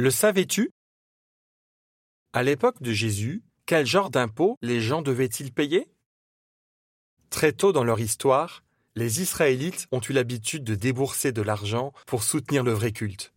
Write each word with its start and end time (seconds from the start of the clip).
Le 0.00 0.10
savais-tu? 0.10 0.70
À 2.32 2.42
l'époque 2.42 2.80
de 2.80 2.90
Jésus, 2.90 3.42
quel 3.66 3.84
genre 3.84 4.08
d'impôts 4.08 4.56
les 4.62 4.80
gens 4.80 5.02
devaient-ils 5.02 5.52
payer? 5.52 5.92
Très 7.28 7.52
tôt 7.52 7.72
dans 7.72 7.84
leur 7.84 8.00
histoire, 8.00 8.64
les 8.96 9.20
Israélites 9.20 9.88
ont 9.92 10.00
eu 10.00 10.14
l'habitude 10.14 10.64
de 10.64 10.74
débourser 10.74 11.32
de 11.32 11.42
l'argent 11.42 11.92
pour 12.06 12.22
soutenir 12.22 12.64
le 12.64 12.72
vrai 12.72 12.92
culte. 12.92 13.34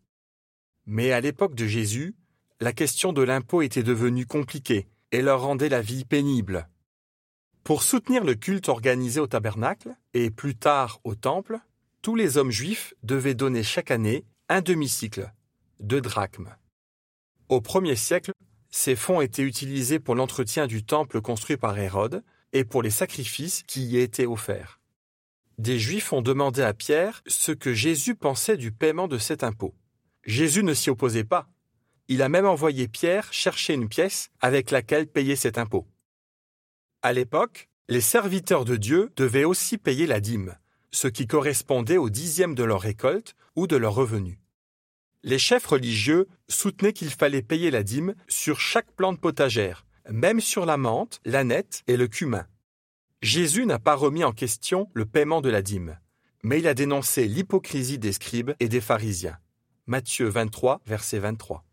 Mais 0.86 1.12
à 1.12 1.20
l'époque 1.20 1.54
de 1.54 1.68
Jésus, 1.68 2.15
la 2.62 2.72
question 2.72 3.12
de 3.12 3.24
l'impôt 3.24 3.62
était 3.62 3.84
devenue 3.84 4.26
compliquée 4.26 4.88
et 5.12 5.22
leur 5.22 5.42
rendait 5.42 5.68
la 5.68 5.82
vie 5.82 6.06
pénible. 6.06 6.70
Pour 7.66 7.84
soutenir 7.84 8.24
le 8.24 8.36
culte 8.36 8.70
organisé 8.70 9.20
au 9.20 9.28
tabernacle 9.28 9.98
et 10.14 10.32
plus 10.32 10.56
tard 10.56 11.02
au 11.04 11.14
temple, 11.14 11.60
tous 12.02 12.16
les 12.16 12.38
hommes 12.38 12.52
juifs 12.52 12.94
devaient 13.04 13.36
donner 13.36 13.64
chaque 13.64 13.92
année 13.92 14.24
un 14.48 14.62
demi-cycle, 14.62 15.30
deux 15.79 16.02
drachmes. 16.02 16.55
Au 17.49 17.61
premier 17.61 17.95
siècle, 17.95 18.31
ces 18.70 18.95
fonds 18.95 19.21
étaient 19.21 19.43
utilisés 19.43 19.99
pour 19.99 20.15
l'entretien 20.15 20.65
du 20.67 20.84
temple 20.84 21.21
construit 21.21 21.57
par 21.57 21.77
Hérode 21.77 22.23
et 22.53 22.63
pour 22.63 22.81
les 22.81 22.89
sacrifices 22.89 23.63
qui 23.63 23.84
y 23.85 23.98
étaient 23.98 24.25
offerts. 24.25 24.79
Des 25.59 25.77
Juifs 25.77 26.12
ont 26.13 26.21
demandé 26.21 26.62
à 26.63 26.73
Pierre 26.73 27.21
ce 27.27 27.51
que 27.51 27.73
Jésus 27.73 28.15
pensait 28.15 28.57
du 28.57 28.71
paiement 28.71 29.07
de 29.07 29.17
cet 29.17 29.43
impôt. 29.43 29.75
Jésus 30.25 30.63
ne 30.63 30.73
s'y 30.73 30.89
opposait 30.89 31.23
pas. 31.23 31.48
Il 32.07 32.21
a 32.21 32.29
même 32.29 32.48
envoyé 32.48 32.87
Pierre 32.87 33.31
chercher 33.31 33.73
une 33.73 33.87
pièce 33.87 34.29
avec 34.41 34.71
laquelle 34.71 35.07
payer 35.07 35.35
cet 35.35 35.57
impôt. 35.57 35.87
À 37.01 37.13
l'époque, 37.13 37.70
les 37.90 38.01
serviteurs 38.01 38.65
de 38.65 38.76
Dieu 38.76 39.12
devaient 39.15 39.43
aussi 39.43 39.77
payer 39.77 40.07
la 40.07 40.20
dîme, 40.20 40.55
ce 40.91 41.07
qui 41.07 41.27
correspondait 41.27 41.98
au 41.98 42.09
dixième 42.09 42.55
de 42.55 42.63
leur 42.63 42.81
récolte 42.81 43.35
ou 43.55 43.67
de 43.67 43.76
leur 43.76 43.93
revenu. 43.93 44.40
Les 45.23 45.40
chefs 45.40 45.66
religieux 45.66 46.27
soutenaient 46.50 46.94
qu'il 46.94 47.09
fallait 47.09 47.41
payer 47.41 47.72
la 47.72 47.84
dîme 47.84 48.13
sur 48.27 48.59
chaque 48.59 48.91
plante 48.91 49.22
potagère, 49.22 49.85
même 50.10 50.41
sur 50.41 50.65
la 50.65 50.76
menthe, 50.76 51.21
l'aneth 51.24 51.84
et 51.88 51.96
le 51.96 52.07
cumin. 52.07 52.46
Jésus 53.21 53.65
n'a 53.65 53.80
pas 53.80 53.96
remis 53.96 54.26
en 54.26 54.34
question 54.34 54.90
le 54.93 55.05
paiement 55.05 55.40
de 55.40 55.49
la 55.49 55.62
dîme, 55.62 55.98
mais 56.43 56.60
il 56.60 56.68
a 56.68 56.74
dénoncé 56.74 57.26
l'hypocrisie 57.26 57.99
des 57.99 58.12
scribes 58.12 58.52
et 58.60 58.68
des 58.68 58.82
pharisiens. 58.82 59.38
Matthieu 59.88 60.27
23, 60.27 60.82
verset 60.85 61.20
23. 61.20 61.63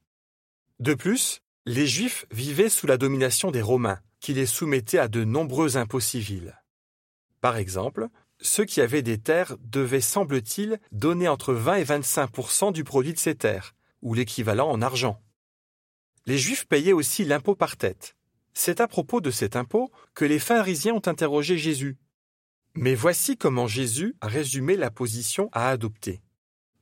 De 0.78 0.94
plus, 0.94 1.42
les 1.66 1.88
Juifs 1.88 2.26
vivaient 2.30 2.68
sous 2.68 2.86
la 2.86 2.96
domination 2.96 3.50
des 3.50 3.62
Romains, 3.62 4.00
qui 4.20 4.32
les 4.32 4.46
soumettaient 4.46 4.98
à 4.98 5.08
de 5.08 5.24
nombreux 5.24 5.76
impôts 5.76 6.00
civils. 6.00 6.56
Par 7.40 7.56
exemple, 7.56 8.08
ceux 8.42 8.64
qui 8.64 8.80
avaient 8.80 9.02
des 9.02 9.18
terres 9.18 9.56
devaient, 9.62 10.00
semble-t-il, 10.00 10.80
donner 10.92 11.28
entre 11.28 11.52
20 11.52 11.76
et 11.76 11.84
25% 11.84 12.72
du 12.72 12.84
produit 12.84 13.12
de 13.12 13.18
ces 13.18 13.34
terres, 13.34 13.74
ou 14.02 14.14
l'équivalent 14.14 14.70
en 14.70 14.82
argent. 14.82 15.20
Les 16.26 16.38
Juifs 16.38 16.66
payaient 16.66 16.92
aussi 16.92 17.24
l'impôt 17.24 17.54
par 17.54 17.76
tête, 17.76 18.16
c'est 18.54 18.80
à 18.80 18.88
propos 18.88 19.20
de 19.20 19.30
cet 19.30 19.56
impôt 19.56 19.90
que 20.14 20.24
les 20.24 20.38
pharisiens 20.38 20.94
ont 20.94 21.02
interrogé 21.06 21.56
Jésus. 21.56 21.96
Mais 22.74 22.94
voici 22.94 23.36
comment 23.36 23.66
Jésus 23.66 24.14
a 24.20 24.28
résumé 24.28 24.76
la 24.76 24.90
position 24.90 25.48
à 25.52 25.68
adopter. 25.70 26.20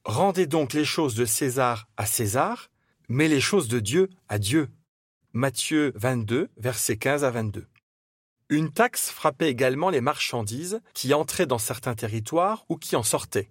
Rendez 0.04 0.46
donc 0.46 0.72
les 0.72 0.84
choses 0.84 1.14
de 1.14 1.24
César 1.24 1.88
à 1.96 2.06
César, 2.06 2.70
mais 3.08 3.28
les 3.28 3.40
choses 3.40 3.68
de 3.68 3.80
Dieu 3.80 4.08
à 4.28 4.38
Dieu. 4.38 4.68
Matthieu 5.32 5.92
22, 5.96 6.48
versets 6.56 6.96
15 6.96 7.24
à 7.24 7.30
22. 7.30 7.66
Une 8.48 8.70
taxe 8.72 9.10
frappait 9.10 9.50
également 9.50 9.90
les 9.90 10.00
marchandises 10.00 10.80
qui 10.94 11.12
entraient 11.14 11.46
dans 11.46 11.58
certains 11.58 11.94
territoires 11.94 12.64
ou 12.68 12.76
qui 12.76 12.96
en 12.96 13.02
sortaient. 13.02 13.50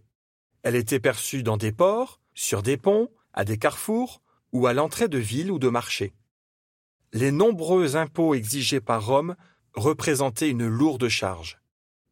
Elle 0.63 0.75
était 0.75 0.99
perçue 0.99 1.43
dans 1.43 1.57
des 1.57 1.71
ports, 1.71 2.19
sur 2.33 2.63
des 2.63 2.77
ponts, 2.77 3.09
à 3.33 3.45
des 3.45 3.57
carrefours 3.57 4.21
ou 4.53 4.67
à 4.67 4.73
l'entrée 4.73 5.07
de 5.07 5.19
villes 5.19 5.51
ou 5.51 5.59
de 5.59 5.69
marchés 5.69 6.13
les 7.13 7.31
nombreux 7.31 7.95
impôts 7.95 8.35
exigés 8.35 8.81
par 8.81 9.05
Rome 9.05 9.35
représentaient 9.73 10.49
une 10.49 10.67
lourde 10.67 11.07
charge. 11.07 11.59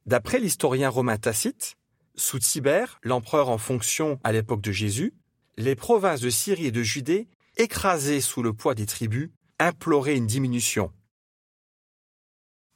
D'après 0.05 0.39
l'historien 0.39 0.89
romain 0.89 1.17
Tacite, 1.17 1.75
sous 2.15 2.39
Tibère, 2.39 2.99
l'empereur 3.03 3.49
en 3.49 3.57
fonction 3.57 4.19
à 4.23 4.31
l'époque 4.31 4.61
de 4.61 4.71
Jésus, 4.71 5.13
les 5.57 5.75
provinces 5.75 6.21
de 6.21 6.29
Syrie 6.29 6.67
et 6.67 6.71
de 6.71 6.83
Judée, 6.83 7.27
écrasées 7.57 8.21
sous 8.21 8.43
le 8.43 8.53
poids 8.53 8.75
des 8.75 8.85
tribus, 8.85 9.31
imploraient 9.59 10.17
une 10.17 10.27
diminution. 10.27 10.91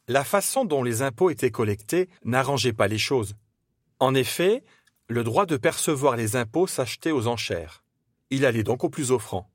La 0.10 0.24
façon 0.24 0.66
dont 0.66 0.82
les 0.82 1.04
impôts 1.04 1.30
étaient 1.30 1.52
collectés 1.52 2.10
n'arrangeait 2.26 2.74
pas 2.74 2.88
les 2.88 2.98
choses. 2.98 3.36
En 4.00 4.16
effet, 4.16 4.64
le 5.08 5.24
droit 5.24 5.46
de 5.46 5.56
percevoir 5.56 6.16
les 6.18 6.36
impôts 6.36 6.66
s'achetait 6.66 7.12
aux 7.12 7.28
enchères. 7.28 7.84
Il 8.32 8.44
allait 8.44 8.64
donc 8.64 8.84
au 8.84 8.90
plus 8.90 9.12
offrant. 9.12 9.52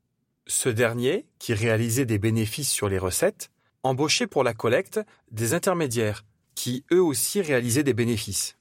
Ce 0.47 0.69
dernier, 0.69 1.27
qui 1.39 1.53
réalisait 1.53 2.05
des 2.05 2.19
bénéfices 2.19 2.71
sur 2.71 2.87
les 2.87 2.97
recettes, 2.97 3.51
embauchait 3.83 4.27
pour 4.27 4.45
la 4.45 4.53
collecte 4.53 5.01
des 5.29 5.53
intermédiaires, 5.53 6.23
qui 6.55 6.85
eux 6.93 7.03
aussi 7.03 7.41
réalisaient 7.41 7.83
des 7.83 7.93
bénéfices. 7.93 8.57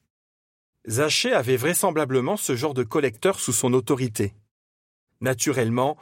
Zachée 0.89 1.33
avait 1.33 1.57
vraisemblablement 1.57 2.37
ce 2.37 2.57
genre 2.57 2.75
de 2.75 2.83
collecteur 2.83 3.39
sous 3.39 3.53
son 3.53 3.73
autorité. 3.73 4.35
Naturellement, 5.21 5.97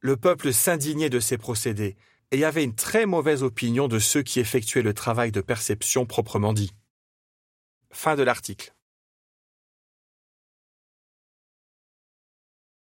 le 0.00 0.18
peuple 0.18 0.52
s'indignait 0.52 1.08
de 1.08 1.20
ces 1.20 1.38
procédés 1.38 1.96
et 2.30 2.44
avait 2.44 2.64
une 2.64 2.74
très 2.74 3.06
mauvaise 3.06 3.42
opinion 3.42 3.88
de 3.88 3.98
ceux 3.98 4.22
qui 4.22 4.40
effectuaient 4.40 4.82
le 4.82 4.94
travail 4.94 5.32
de 5.32 5.40
perception 5.40 6.06
proprement 6.06 6.52
dit. 6.52 6.72
Fin 7.90 8.16
de 8.16 8.22
l'article. 8.22 8.74